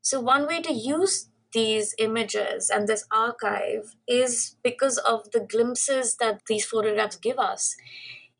So 0.00 0.18
one 0.18 0.46
way 0.46 0.62
to 0.62 0.72
use 0.72 1.28
these 1.52 1.94
images 1.98 2.70
and 2.70 2.88
this 2.88 3.04
archive 3.12 3.94
is 4.08 4.56
because 4.62 4.96
of 4.96 5.30
the 5.32 5.40
glimpses 5.40 6.16
that 6.16 6.40
these 6.48 6.64
photographs 6.64 7.16
give 7.16 7.38
us 7.38 7.76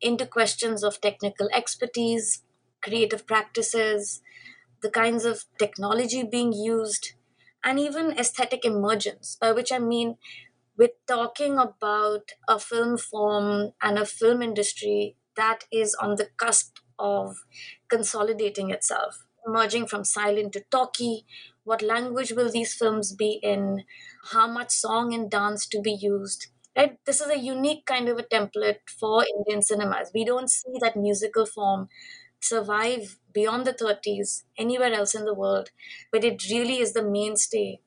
into 0.00 0.24
questions 0.26 0.82
of 0.82 1.02
technical 1.02 1.50
expertise, 1.52 2.42
creative 2.82 3.26
practices, 3.26 4.22
the 4.80 4.90
kinds 4.90 5.26
of 5.26 5.44
technology 5.58 6.22
being 6.22 6.54
used, 6.54 7.12
and 7.62 7.78
even 7.78 8.12
aesthetic 8.18 8.64
emergence, 8.64 9.36
by 9.38 9.52
which 9.52 9.72
I 9.72 9.78
mean 9.78 10.16
we're 10.76 10.97
talking 11.06 11.59
about 11.59 12.33
a 12.49 12.59
film 12.59 12.99
form 12.99 13.73
and 13.83 13.99
a 13.99 14.06
film 14.06 14.42
industry 14.42 15.16
that 15.37 15.64
is 15.73 15.95
on 15.95 16.16
the 16.16 16.28
cusp 16.37 16.78
of 16.99 17.37
consolidating 17.88 18.71
itself, 18.71 19.26
emerging 19.47 19.87
from 19.87 20.04
silent 20.04 20.52
to 20.54 20.61
talkie. 20.71 21.26
What 21.64 21.83
language 21.83 22.33
will 22.33 22.50
these 22.50 22.75
films 22.75 23.14
be 23.14 23.38
in? 23.42 23.85
How 24.33 24.47
much 24.47 24.71
song 24.71 25.12
and 25.14 25.30
dance 25.30 25.66
to 25.68 25.80
be 25.80 25.92
used? 25.92 26.49
Right? 26.76 26.99
This 27.06 27.21
is 27.21 27.28
a 27.28 27.38
unique 27.38 27.87
kind 27.87 28.09
of 28.09 28.18
a 28.18 28.23
template 28.23 28.80
for 29.00 29.25
Indian 29.38 29.62
cinemas. 29.62 30.11
We 30.14 30.25
don't 30.25 30.50
see 30.50 30.75
that 30.80 30.97
musical 30.97 31.47
form 31.47 31.88
survive 32.40 33.18
beyond 33.33 33.66
the 33.66 33.73
30s 33.73 34.45
anywhere 34.59 34.92
else 34.92 35.14
in 35.14 35.25
the 35.25 35.35
world, 35.35 35.71
but 36.12 36.25
it 36.25 36.49
really 36.50 36.78
is 36.80 36.92
the 36.92 37.02
mainstay 37.02 37.80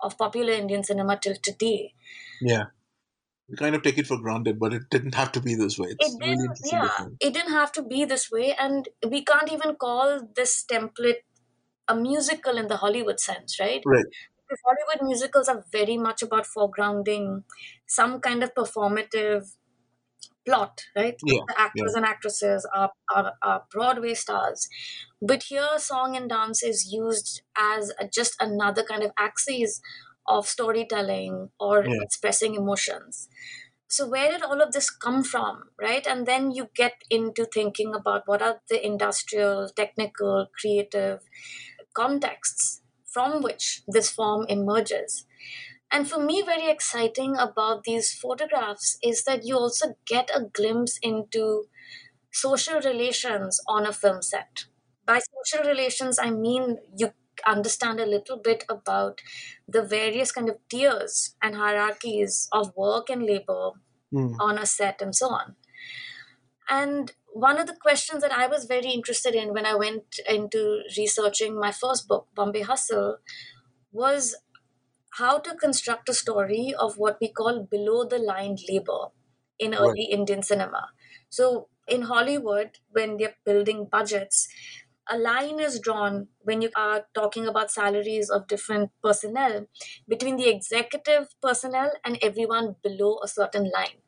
of 0.00 0.16
popular 0.18 0.52
Indian 0.52 0.84
cinema 0.84 1.18
till 1.22 1.36
today. 1.42 1.94
Yeah. 2.40 2.64
We 3.48 3.56
kind 3.56 3.74
of 3.74 3.82
take 3.82 3.98
it 3.98 4.06
for 4.06 4.18
granted, 4.20 4.58
but 4.58 4.74
it 4.74 4.84
didn't 4.90 5.14
have 5.14 5.32
to 5.32 5.40
be 5.40 5.54
this 5.54 5.78
way. 5.78 5.88
It's 5.90 6.06
it 6.06 6.20
didn't 6.20 6.40
interesting. 6.40 6.78
yeah 6.78 7.06
it 7.20 7.34
didn't 7.34 7.52
have 7.52 7.72
to 7.72 7.82
be 7.82 8.04
this 8.04 8.30
way 8.30 8.54
and 8.54 8.88
we 9.08 9.24
can't 9.24 9.50
even 9.52 9.74
call 9.76 10.20
this 10.36 10.64
template 10.70 11.22
a 11.88 11.94
musical 11.96 12.58
in 12.58 12.68
the 12.68 12.76
hollywood 12.78 13.20
sense 13.20 13.58
right 13.60 13.82
Right. 13.84 14.06
because 14.36 14.60
hollywood 14.66 15.02
musicals 15.08 15.48
are 15.48 15.64
very 15.72 15.96
much 15.98 16.22
about 16.22 16.46
foregrounding 16.46 17.44
some 17.86 18.20
kind 18.20 18.42
of 18.42 18.54
performative 18.54 19.54
plot 20.48 20.82
right? 20.96 21.16
Yeah, 21.22 21.42
the 21.48 21.60
actors 21.60 21.94
and 21.94 22.04
actresses 22.04 22.66
are, 22.74 22.90
are, 23.14 23.34
are 23.42 23.64
broadway 23.72 24.14
stars. 24.14 24.68
But 25.20 25.44
here 25.44 25.78
song 25.78 26.16
and 26.16 26.28
dance 26.28 26.62
is 26.62 26.90
used 26.92 27.42
as 27.56 27.92
a, 28.00 28.08
just 28.08 28.34
another 28.40 28.82
kind 28.82 29.02
of 29.02 29.12
axis 29.18 29.80
of 30.26 30.46
storytelling 30.46 31.50
or 31.58 31.88
Yeah. 31.88 32.00
expressing 32.00 32.54
emotions. 32.54 33.28
So 33.90 34.06
where 34.08 34.30
did 34.30 34.42
all 34.42 34.60
of 34.60 34.72
this 34.72 34.90
come 34.90 35.24
from 35.24 35.70
right? 35.80 36.06
And 36.06 36.26
then 36.26 36.52
you 36.52 36.68
get 36.74 37.02
into 37.10 37.46
thinking 37.46 37.94
about 37.94 38.22
what 38.26 38.42
are 38.42 38.60
the 38.68 38.84
industrial 38.84 39.68
technical 39.76 40.48
creative 40.60 41.20
contexts 41.94 42.82
from 43.06 43.42
which 43.42 43.82
this 43.88 44.10
form 44.10 44.46
emerges 44.48 45.26
and 45.90 46.08
for 46.08 46.18
me 46.18 46.42
very 46.42 46.68
exciting 46.68 47.36
about 47.36 47.84
these 47.84 48.12
photographs 48.12 48.98
is 49.02 49.24
that 49.24 49.44
you 49.44 49.56
also 49.56 49.94
get 50.06 50.30
a 50.34 50.44
glimpse 50.44 50.98
into 51.02 51.64
social 52.32 52.80
relations 52.80 53.60
on 53.68 53.86
a 53.86 53.92
film 53.92 54.22
set 54.22 54.66
by 55.06 55.20
social 55.20 55.64
relations 55.68 56.18
i 56.18 56.30
mean 56.30 56.78
you 56.96 57.12
understand 57.46 58.00
a 58.00 58.06
little 58.06 58.36
bit 58.38 58.64
about 58.68 59.20
the 59.68 59.82
various 59.82 60.32
kind 60.32 60.48
of 60.48 60.56
tiers 60.68 61.36
and 61.42 61.54
hierarchies 61.54 62.48
of 62.52 62.72
work 62.76 63.08
and 63.10 63.22
labor 63.22 63.70
Hmm. 64.10 64.40
on 64.40 64.58
a 64.58 64.66
set 64.66 65.02
and 65.02 65.14
so 65.14 65.28
on. 65.30 65.56
And 66.68 67.12
one 67.32 67.58
of 67.58 67.66
the 67.66 67.76
questions 67.76 68.22
that 68.22 68.32
I 68.32 68.46
was 68.46 68.64
very 68.66 68.90
interested 68.90 69.34
in 69.34 69.52
when 69.52 69.66
I 69.66 69.74
went 69.74 70.18
into 70.28 70.82
researching 70.96 71.58
my 71.58 71.72
first 71.72 72.08
book, 72.08 72.28
Bombay 72.34 72.62
Hustle, 72.62 73.18
was 73.92 74.36
how 75.12 75.38
to 75.38 75.54
construct 75.56 76.08
a 76.08 76.14
story 76.14 76.74
of 76.78 76.96
what 76.98 77.18
we 77.20 77.28
call 77.32 77.64
below 77.64 78.04
the 78.04 78.18
line 78.18 78.56
labor 78.68 79.08
in 79.58 79.74
Right. 79.78 79.96
early 79.96 80.04
Indian 80.10 80.42
cinema. 80.42 80.90
So 81.28 81.68
in 81.86 82.02
Hollywood, 82.02 82.78
when 82.90 83.16
they're 83.16 83.36
building 83.44 83.86
budgets, 83.86 84.48
a 85.08 85.16
line 85.18 85.60
is 85.60 85.80
drawn 85.80 86.28
when 86.40 86.62
you 86.62 86.70
are 86.76 87.06
talking 87.14 87.46
about 87.46 87.70
salaries 87.70 88.28
of 88.30 88.46
different 88.46 88.90
personnel 89.02 89.66
between 90.08 90.36
the 90.36 90.48
executive 90.48 91.28
personnel 91.42 91.92
and 92.04 92.18
everyone 92.22 92.76
below 92.82 93.18
a 93.22 93.28
certain 93.28 93.70
line. 93.74 94.02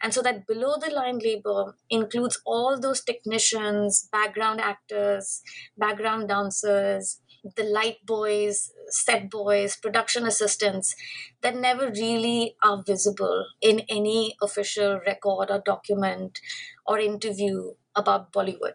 And 0.00 0.12
so 0.12 0.22
that 0.22 0.46
below 0.46 0.74
the 0.80 0.90
line 0.90 1.18
labor 1.18 1.76
includes 1.88 2.40
all 2.44 2.78
those 2.78 3.02
technicians, 3.02 4.08
background 4.10 4.60
actors, 4.60 5.42
background 5.76 6.28
dancers, 6.28 7.20
the 7.56 7.64
light 7.64 8.04
boys, 8.04 8.72
set 8.88 9.30
boys, 9.30 9.76
production 9.76 10.26
assistants 10.26 10.94
that 11.40 11.56
never 11.56 11.90
really 11.90 12.56
are 12.62 12.82
visible 12.86 13.46
in 13.60 13.80
any 13.88 14.34
official 14.40 15.00
record 15.06 15.50
or 15.50 15.60
document 15.64 16.40
or 16.86 16.98
interview 16.98 17.72
about 17.94 18.32
Bollywood. 18.32 18.74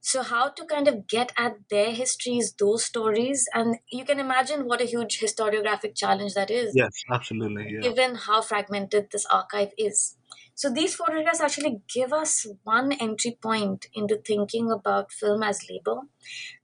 So, 0.00 0.22
how 0.22 0.50
to 0.50 0.64
kind 0.66 0.88
of 0.88 1.06
get 1.06 1.32
at 1.36 1.68
their 1.70 1.92
histories, 1.92 2.52
those 2.54 2.84
stories, 2.84 3.48
and 3.54 3.78
you 3.90 4.04
can 4.04 4.18
imagine 4.20 4.66
what 4.66 4.80
a 4.80 4.84
huge 4.86 5.20
historiographic 5.20 5.94
challenge 5.96 6.34
that 6.34 6.50
is 6.50 6.80
Yes, 6.80 7.04
absolutely. 7.10 7.70
Yeah. 7.74 7.86
given 7.86 8.14
how 8.14 8.42
fragmented 8.42 9.10
this 9.10 9.26
archive 9.26 9.72
is. 9.78 10.16
So 10.54 10.70
these 10.70 10.94
photographs 10.94 11.40
actually 11.40 11.80
give 11.92 12.12
us 12.12 12.46
one 12.64 12.92
entry 12.92 13.38
point 13.42 13.86
into 13.94 14.18
thinking 14.18 14.70
about 14.70 15.12
film 15.12 15.42
as 15.42 15.66
labor 15.70 16.02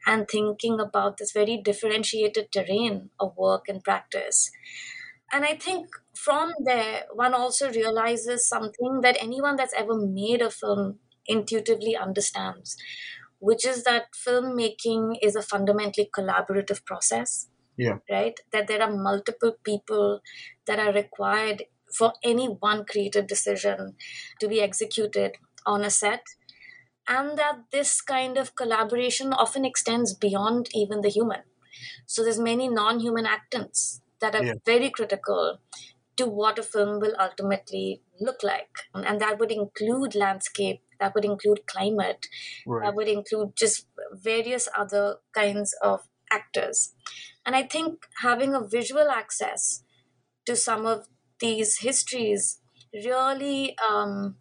and 0.06 0.28
thinking 0.28 0.80
about 0.80 1.16
this 1.16 1.32
very 1.32 1.56
differentiated 1.56 2.52
terrain 2.52 3.10
of 3.18 3.36
work 3.36 3.68
and 3.68 3.82
practice. 3.82 4.50
And 5.32 5.44
I 5.44 5.56
think 5.56 5.88
from 6.14 6.52
there, 6.64 7.06
one 7.12 7.34
also 7.34 7.70
realizes 7.72 8.48
something 8.48 9.00
that 9.02 9.16
anyone 9.20 9.56
that's 9.56 9.74
ever 9.74 9.94
made 9.94 10.40
a 10.42 10.50
film 10.50 11.00
intuitively 11.26 11.96
understands, 11.96 12.76
which 13.38 13.66
is 13.66 13.84
that 13.84 14.12
filmmaking 14.14 15.18
is 15.22 15.36
a 15.36 15.42
fundamentally 15.42 16.08
collaborative 16.16 16.84
process 16.84 17.48
Yeah. 17.76 17.98
right? 18.10 18.38
That 18.52 18.68
there 18.68 18.82
are 18.82 18.90
multiple 18.96 19.56
people 19.64 20.20
that 20.66 20.78
are 20.78 20.92
required 20.92 21.64
for 21.96 22.14
any 22.22 22.46
one 22.46 22.84
creative 22.84 23.26
decision 23.26 23.96
to 24.40 24.48
be 24.48 24.60
executed 24.60 25.36
on 25.66 25.84
a 25.84 25.90
set. 25.90 26.24
And 27.08 27.38
that 27.38 27.70
this 27.70 28.00
kind 28.02 28.36
of 28.36 28.56
collaboration 28.56 29.32
often 29.32 29.64
extends 29.64 30.14
beyond 30.14 30.68
even 30.74 31.02
the 31.02 31.08
human. 31.08 31.42
So 32.06 32.22
there's 32.24 32.38
many 32.40 32.68
non-human 32.68 33.26
actants 33.26 34.00
that 34.20 34.34
are 34.34 34.44
Yeah. 34.44 34.54
very 34.64 34.90
critical 34.90 35.60
to 36.16 36.26
what 36.26 36.58
a 36.58 36.62
film 36.62 37.00
will 37.00 37.14
ultimately 37.18 38.02
look 38.20 38.42
like. 38.42 38.70
And 38.94 39.20
that 39.20 39.38
would 39.38 39.52
include 39.52 40.14
landscape, 40.14 40.82
that 41.00 41.14
would 41.14 41.24
include 41.24 41.66
climate, 41.66 42.26
Right. 42.66 42.84
that 42.86 42.94
would 42.94 43.08
include 43.08 43.56
just 43.56 43.86
various 44.12 44.68
other 44.76 45.18
kinds 45.32 45.74
of 45.82 46.08
actors. 46.30 46.94
And 47.44 47.54
I 47.54 47.62
think 47.62 48.06
having 48.22 48.54
a 48.54 48.66
visual 48.66 49.08
access 49.10 49.82
to 50.46 50.56
some 50.56 50.86
of 50.86 51.08
these 51.40 51.78
histories 51.80 52.60
really 52.94 53.76
um, 53.78 54.36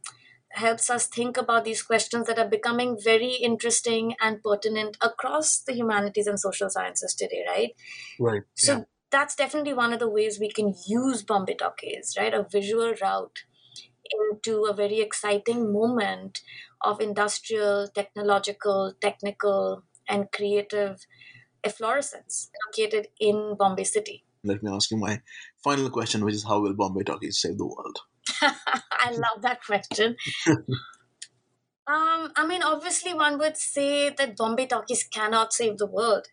helps 0.52 0.90
us 0.90 1.08
think 1.08 1.38
about 1.38 1.66
these 1.66 1.84
questions 1.84 2.28
that 2.28 2.40
are 2.40 2.48
becoming 2.48 2.98
very 3.04 3.34
interesting 3.34 4.16
and 4.22 4.42
pertinent 4.44 4.98
across 5.02 5.60
the 5.60 5.74
humanities 5.74 6.28
and 6.28 6.40
social 6.40 6.70
sciences 6.70 7.14
today, 7.14 7.44
right? 7.48 7.72
Right. 8.20 8.44
So 8.56 8.74
yeah. 8.80 8.84
That's 9.16 9.34
definitely 9.34 9.74
one 9.74 9.94
of 9.94 10.00
the 10.00 10.10
ways 10.10 10.40
we 10.42 10.52
can 10.52 10.74
use 10.86 11.24
Bombay 11.24 11.56
Talkies, 11.56 12.16
right? 12.20 12.34
A 12.34 12.46
visual 12.52 12.94
route 13.02 13.46
into 14.20 14.66
a 14.66 14.74
very 14.74 15.00
exciting 15.00 15.72
moment 15.72 16.42
of 16.82 17.00
industrial, 17.00 17.88
technological, 17.88 18.94
technical, 19.00 19.84
and 20.10 20.30
creative 20.34 21.08
efflorescence 21.64 22.50
located 22.68 23.08
in 23.18 23.56
Bombay 23.58 23.86
City. 23.86 24.26
Let 24.44 24.62
me 24.62 24.70
ask 24.70 24.92
you 24.92 24.98
my 24.98 25.22
final 25.64 25.90
question, 25.90 26.26
which 26.26 26.36
is 26.36 26.44
how 26.44 26.60
will 26.60 26.74
Bombay 26.74 27.04
Talkies 27.04 27.42
save 27.42 27.58
the 27.58 27.66
world? 27.66 28.00
I 28.42 29.12
love 29.12 29.42
that 29.44 29.64
question. 29.66 30.18
Um, 31.88 32.32
I 32.36 32.48
mean, 32.48 32.64
obviously, 32.64 33.14
one 33.14 33.38
would 33.38 33.58
say 33.58 34.10
that 34.10 34.36
Bombay 34.36 34.66
Talkies 34.66 35.04
cannot 35.04 35.54
save 35.54 35.78
the 35.78 35.86
world. 35.86 36.26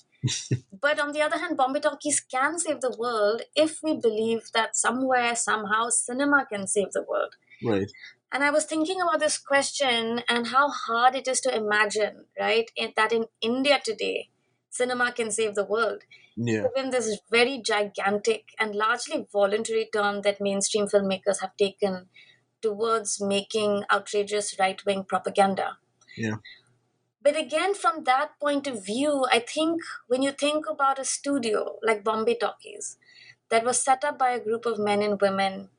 But 0.81 1.01
on 1.01 1.13
the 1.13 1.21
other 1.23 1.39
hand, 1.39 1.57
Bombay 1.57 1.81
Talkies 1.81 2.21
can 2.21 2.59
save 2.59 2.81
the 2.81 2.95
world 2.99 3.43
if 3.55 3.83
we 3.83 3.95
believe 3.99 4.51
that 4.55 4.77
somewhere, 4.77 5.35
somehow, 5.37 5.89
cinema 5.91 6.47
can 6.51 6.67
save 6.67 6.93
the 6.93 7.03
world. 7.03 7.35
Right. 7.65 7.91
And 8.33 8.43
I 8.43 8.51
was 8.51 8.65
thinking 8.65 9.01
about 9.01 9.21
this 9.21 9.39
question 9.39 10.23
and 10.29 10.47
how 10.49 10.69
hard 10.71 11.15
it 11.15 11.29
is 11.29 11.41
to 11.43 11.55
imagine, 11.55 12.25
right, 12.39 12.71
that 12.97 13.13
in 13.13 13.27
India 13.41 13.81
today, 13.85 14.31
cinema 14.71 15.13
can 15.13 15.31
save 15.31 15.55
the 15.55 15.65
world 15.65 16.03
Yeah. 16.37 16.63
given 16.75 16.91
this 16.91 17.21
very 17.31 17.61
gigantic 17.61 18.55
and 18.59 18.75
largely 18.75 19.27
voluntary 19.31 19.89
turn 19.93 20.23
that 20.23 20.41
mainstream 20.41 20.87
filmmakers 20.87 21.41
have 21.41 21.57
taken 21.57 22.09
towards 22.63 23.21
making 23.21 23.85
outrageous 23.93 24.59
right 24.59 24.85
wing 24.87 25.05
propaganda. 25.05 25.79
Yeah. 26.17 26.37
But 27.23 27.37
again, 27.37 27.75
from 27.75 28.05
that 28.05 28.39
point 28.41 28.67
of 28.67 28.85
view, 28.85 29.25
I 29.31 29.39
think 29.39 29.81
when 30.09 30.23
you 30.23 30.33
think 30.33 30.67
about 30.69 30.99
a 30.99 31.05
studio 31.05 31.79
like 31.83 32.05
Bombay 32.05 32.37
Talkies, 32.37 32.99
that 33.51 33.65
was 33.65 33.83
set 33.83 34.05
up 34.05 34.19
by 34.19 34.31
a 34.31 34.41
group 34.43 34.67
of 34.67 34.79
men 34.79 35.03
and 35.03 35.21
women 35.21 35.71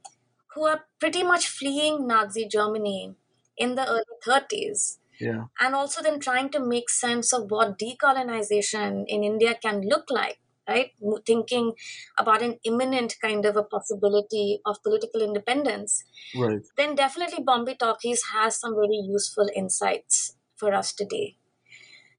who 0.53 0.65
are 0.65 0.85
pretty 0.99 1.23
much 1.23 1.47
fleeing 1.47 2.07
Nazi 2.07 2.47
Germany 2.47 3.15
in 3.57 3.75
the 3.75 3.87
early 3.87 4.03
30s 4.23 4.99
Yeah. 5.19 5.45
and 5.59 5.75
also 5.75 6.01
then 6.01 6.19
trying 6.19 6.49
to 6.51 6.59
make 6.59 6.89
sense 6.89 7.33
of 7.33 7.51
what 7.51 7.77
decolonization 7.79 9.05
in 9.07 9.23
India 9.23 9.55
can 9.55 9.81
look 9.81 10.09
like, 10.09 10.39
right? 10.67 10.91
Thinking 11.25 11.73
about 12.17 12.41
an 12.41 12.59
imminent 12.63 13.15
kind 13.21 13.45
of 13.45 13.55
a 13.57 13.63
possibility 13.63 14.61
of 14.65 14.81
political 14.83 15.21
independence, 15.21 16.03
Right. 16.35 16.63
then 16.77 16.95
definitely 16.95 17.43
Bombay 17.43 17.75
Talkies 17.75 18.23
has 18.33 18.59
some 18.59 18.75
very 18.75 18.97
useful 18.97 19.49
insights 19.55 20.35
for 20.63 20.73
us 20.73 20.93
today. 20.93 21.35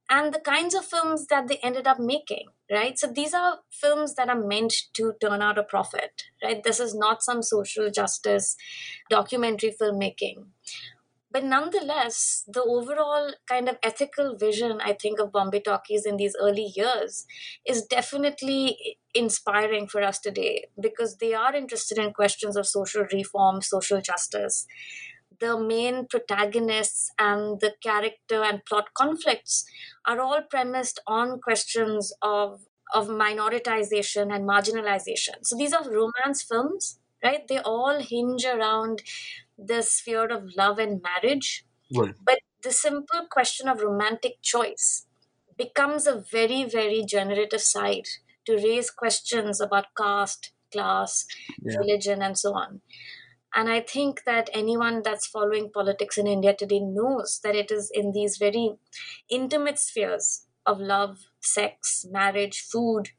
And 0.08 0.34
the 0.34 0.40
kinds 0.40 0.74
of 0.74 0.84
films 0.84 1.26
that 1.28 1.48
they 1.48 1.56
ended 1.62 1.86
up 1.86 1.98
making, 1.98 2.48
right? 2.70 2.98
So 2.98 3.06
these 3.06 3.32
are 3.32 3.60
films 3.70 4.14
that 4.16 4.28
are 4.28 4.38
meant 4.38 4.74
to 4.98 5.14
turn 5.20 5.40
out 5.40 5.58
a 5.58 5.62
profit, 5.62 6.24
right? 6.42 6.62
This 6.62 6.78
is 6.78 6.94
not 6.94 7.22
some 7.22 7.42
social 7.42 7.90
justice 7.90 8.54
documentary 9.08 9.74
filmmaking. 9.80 10.48
But 11.30 11.42
nonetheless, 11.42 12.44
the 12.46 12.62
overall 12.62 13.32
kind 13.48 13.68
of 13.68 13.78
ethical 13.82 14.36
vision, 14.36 14.78
I 14.80 14.92
think, 14.92 15.18
of 15.18 15.32
Bombay 15.32 15.60
Talkies 15.60 16.06
in 16.06 16.16
these 16.16 16.36
early 16.40 16.72
years 16.76 17.26
is 17.66 17.82
definitely 17.82 18.98
inspiring 19.14 19.88
for 19.88 20.00
us 20.00 20.20
today 20.20 20.66
because 20.80 21.16
they 21.16 21.34
are 21.34 21.52
interested 21.52 21.98
in 21.98 22.12
questions 22.12 22.56
of 22.56 22.68
social 22.68 23.04
reform, 23.12 23.62
social 23.62 24.00
justice. 24.00 24.68
The 25.40 25.58
main 25.58 26.06
protagonists 26.06 27.10
and 27.18 27.60
the 27.60 27.74
character 27.82 28.42
and 28.42 28.64
plot 28.64 28.94
conflicts 28.94 29.64
are 30.06 30.20
all 30.20 30.42
premised 30.42 31.00
on 31.06 31.40
questions 31.40 32.12
of, 32.22 32.66
of 32.92 33.08
minoritization 33.08 34.34
and 34.34 34.48
marginalization. 34.48 35.44
So 35.44 35.56
these 35.56 35.72
are 35.72 35.88
romance 35.90 36.42
films, 36.42 37.00
right? 37.22 37.46
They 37.48 37.58
all 37.58 38.00
hinge 38.00 38.44
around 38.44 39.02
the 39.58 39.82
sphere 39.82 40.26
of 40.26 40.54
love 40.56 40.78
and 40.78 41.02
marriage. 41.02 41.64
Right. 41.90 42.14
But 42.24 42.40
the 42.62 42.72
simple 42.72 43.26
question 43.30 43.68
of 43.68 43.82
romantic 43.82 44.42
choice 44.42 45.06
becomes 45.56 46.06
a 46.06 46.20
very, 46.20 46.64
very 46.64 47.04
generative 47.04 47.60
side 47.60 48.06
to 48.46 48.56
raise 48.56 48.90
questions 48.90 49.60
about 49.60 49.94
caste, 49.96 50.52
class, 50.72 51.26
Yeah. 51.62 51.78
religion, 51.78 52.22
and 52.22 52.38
so 52.38 52.54
on. 52.54 52.82
And 53.54 53.70
I 53.70 53.80
think 53.80 54.24
that 54.24 54.50
anyone 54.52 55.02
that's 55.02 55.26
following 55.26 55.70
politics 55.72 56.18
in 56.18 56.26
India 56.26 56.54
today 56.54 56.80
knows 56.80 57.40
that 57.44 57.54
it 57.54 57.70
is 57.70 57.90
in 57.92 58.12
these 58.12 58.36
very 58.36 58.76
intimate 59.28 59.78
spheres 59.78 60.46
of 60.66 60.80
love, 60.80 61.18
sex, 61.40 62.04
marriage, 62.10 62.60
food 62.60 63.10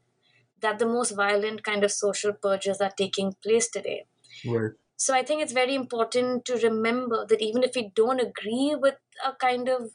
that 0.61 0.79
the 0.79 0.85
most 0.87 1.11
violent 1.11 1.63
kind 1.63 1.83
of 1.83 1.91
social 1.91 2.33
purges 2.33 2.81
are 2.81 2.91
taking 2.91 3.33
place 3.43 3.69
today. 3.69 4.07
Right. 4.45 4.75
So 4.97 5.13
I 5.13 5.23
think 5.23 5.41
it's 5.41 5.51
very 5.53 5.75
important 5.75 6.45
to 6.45 6.55
remember 6.57 7.25
that 7.27 7.41
even 7.41 7.63
if 7.63 7.75
we 7.75 7.89
don't 7.89 8.19
agree 8.21 8.75
with 8.79 8.95
a 9.23 9.33
kind 9.33 9.67
of 9.69 9.91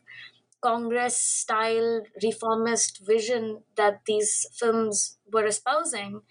Congress 0.60 1.16
style 1.18 2.02
reformist 2.22 3.00
vision 3.06 3.64
that 3.76 4.04
these 4.06 4.46
films 4.54 5.18
were 5.32 5.46
espousing, 5.46 6.22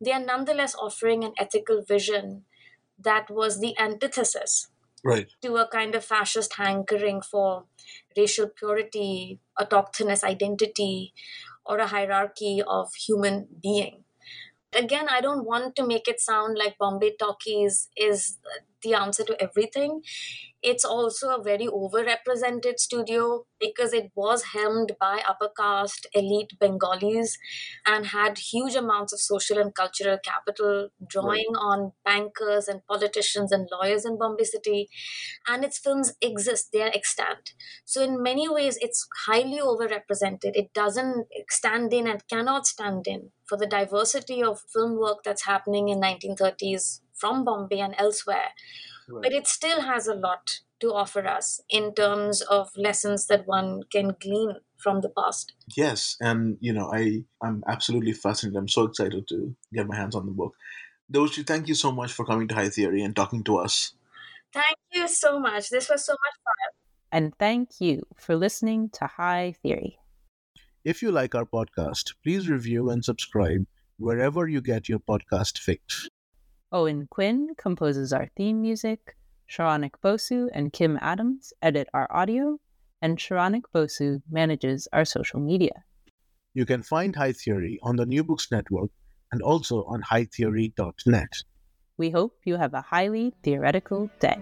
they 0.00 0.12
are 0.12 0.24
nonetheless 0.24 0.74
offering 0.76 1.24
an 1.24 1.34
ethical 1.38 1.82
vision 1.82 2.44
that 3.02 3.30
was 3.30 3.60
the 3.60 3.78
antithesis 3.78 4.68
Right. 5.02 5.28
to 5.42 5.56
a 5.56 5.66
kind 5.68 5.94
of 5.94 6.04
fascist 6.04 6.54
hankering 6.54 7.22
for 7.22 7.64
racial 8.16 8.48
purity, 8.48 9.40
autochthonous 9.58 10.22
identity, 10.22 11.14
or 11.64 11.78
a 11.78 11.86
hierarchy 11.86 12.62
of 12.66 12.94
human 12.94 13.48
being. 13.62 14.04
Again, 14.74 15.08
I 15.08 15.20
don't 15.20 15.44
want 15.44 15.74
to 15.76 15.86
make 15.86 16.06
it 16.08 16.20
sound 16.20 16.56
like 16.56 16.78
Bombay 16.78 17.16
Talkies 17.18 17.88
is 17.96 18.38
the 18.82 18.94
answer 18.94 19.24
to 19.24 19.42
everything. 19.42 20.00
It's 20.62 20.84
also 20.84 21.34
a 21.34 21.42
very 21.42 21.66
overrepresented 21.66 22.78
studio 22.78 23.46
because 23.58 23.92
it 23.92 24.10
was 24.14 24.44
helmed 24.54 24.92
by 25.00 25.22
upper 25.26 25.50
caste 25.56 26.06
elite 26.14 26.52
Bengalis 26.58 27.36
and 27.86 28.06
had 28.06 28.38
huge 28.38 28.74
amounts 28.74 29.12
of 29.12 29.20
social 29.20 29.58
and 29.58 29.74
cultural 29.74 30.18
capital, 30.24 30.90
drawing 31.06 31.54
on 31.56 31.92
bankers 32.04 32.68
and 32.68 32.86
politicians 32.86 33.52
and 33.52 33.68
lawyers 33.72 34.04
in 34.04 34.18
Bombay 34.18 34.44
City. 34.44 34.88
And 35.46 35.64
its 35.64 35.78
films 35.78 36.14
exist, 36.20 36.70
they 36.72 36.82
are 36.82 36.90
extant. 36.94 37.54
So, 37.84 38.02
in 38.02 38.22
many 38.22 38.48
ways, 38.48 38.78
it's 38.80 39.06
highly 39.26 39.58
overrepresented. 39.58 40.52
It 40.54 40.72
doesn't 40.72 41.26
stand 41.50 41.92
in 41.92 42.06
and 42.06 42.26
cannot 42.28 42.66
stand 42.66 43.06
in 43.06 43.32
for 43.50 43.58
the 43.58 43.66
diversity 43.66 44.42
of 44.42 44.62
film 44.74 44.98
work 45.04 45.24
that's 45.24 45.44
happening 45.52 45.90
in 45.90 46.00
1930s 46.00 47.00
from 47.12 47.44
Bombay 47.44 47.80
and 47.80 47.94
elsewhere 47.98 48.50
but 49.22 49.32
it 49.32 49.46
still 49.46 49.82
has 49.82 50.06
a 50.06 50.14
lot 50.14 50.60
to 50.80 50.92
offer 50.92 51.26
us 51.26 51.60
in 51.68 51.94
terms 51.94 52.40
of 52.42 52.70
lessons 52.76 53.26
that 53.26 53.46
one 53.46 53.82
can 53.92 54.16
glean 54.20 54.54
from 54.78 55.00
the 55.00 55.10
past. 55.10 55.52
Yes, 55.76 56.16
and 56.20 56.56
you 56.60 56.72
know, 56.72 56.90
I 56.92 57.24
I'm 57.42 57.62
absolutely 57.68 58.12
fascinated. 58.12 58.56
I'm 58.56 58.68
so 58.68 58.84
excited 58.84 59.28
to 59.28 59.54
get 59.72 59.86
my 59.86 59.96
hands 59.96 60.14
on 60.14 60.26
the 60.26 60.32
book. 60.32 60.54
Doshi, 61.12 61.46
thank 61.46 61.68
you 61.68 61.74
so 61.74 61.92
much 61.92 62.12
for 62.12 62.24
coming 62.24 62.48
to 62.48 62.54
High 62.54 62.70
Theory 62.70 63.02
and 63.02 63.14
talking 63.14 63.44
to 63.44 63.58
us. 63.58 63.92
Thank 64.52 64.78
you 64.92 65.08
so 65.08 65.38
much. 65.38 65.70
This 65.70 65.88
was 65.88 66.04
so 66.04 66.12
much 66.12 66.36
fun. 66.44 66.70
And 67.12 67.34
thank 67.38 67.80
you 67.80 68.06
for 68.16 68.36
listening 68.36 68.90
to 68.90 69.06
High 69.06 69.54
Theory. 69.62 69.99
If 70.82 71.02
you 71.02 71.12
like 71.12 71.34
our 71.34 71.44
podcast, 71.44 72.14
please 72.22 72.48
review 72.48 72.88
and 72.88 73.04
subscribe 73.04 73.66
wherever 73.98 74.48
you 74.48 74.62
get 74.62 74.88
your 74.88 74.98
podcast 74.98 75.58
fix. 75.58 76.08
Owen 76.72 77.06
Quinn 77.10 77.48
composes 77.58 78.14
our 78.14 78.30
theme 78.34 78.62
music, 78.62 79.14
Saronik 79.46 80.00
Bosu 80.02 80.48
and 80.54 80.72
Kim 80.72 80.98
Adams 81.02 81.52
edit 81.60 81.88
our 81.92 82.08
audio, 82.10 82.58
and 83.02 83.18
Saronik 83.18 83.64
Bosu 83.74 84.22
manages 84.30 84.88
our 84.90 85.04
social 85.04 85.38
media. 85.38 85.84
You 86.54 86.64
can 86.64 86.82
find 86.82 87.14
High 87.14 87.32
Theory 87.32 87.78
on 87.82 87.96
the 87.96 88.06
New 88.06 88.24
Books 88.24 88.50
Network 88.50 88.90
and 89.32 89.42
also 89.42 89.84
on 89.84 90.00
hightheory.net. 90.00 91.42
We 91.98 92.08
hope 92.08 92.38
you 92.44 92.56
have 92.56 92.72
a 92.72 92.80
highly 92.80 93.34
theoretical 93.42 94.08
day. 94.18 94.40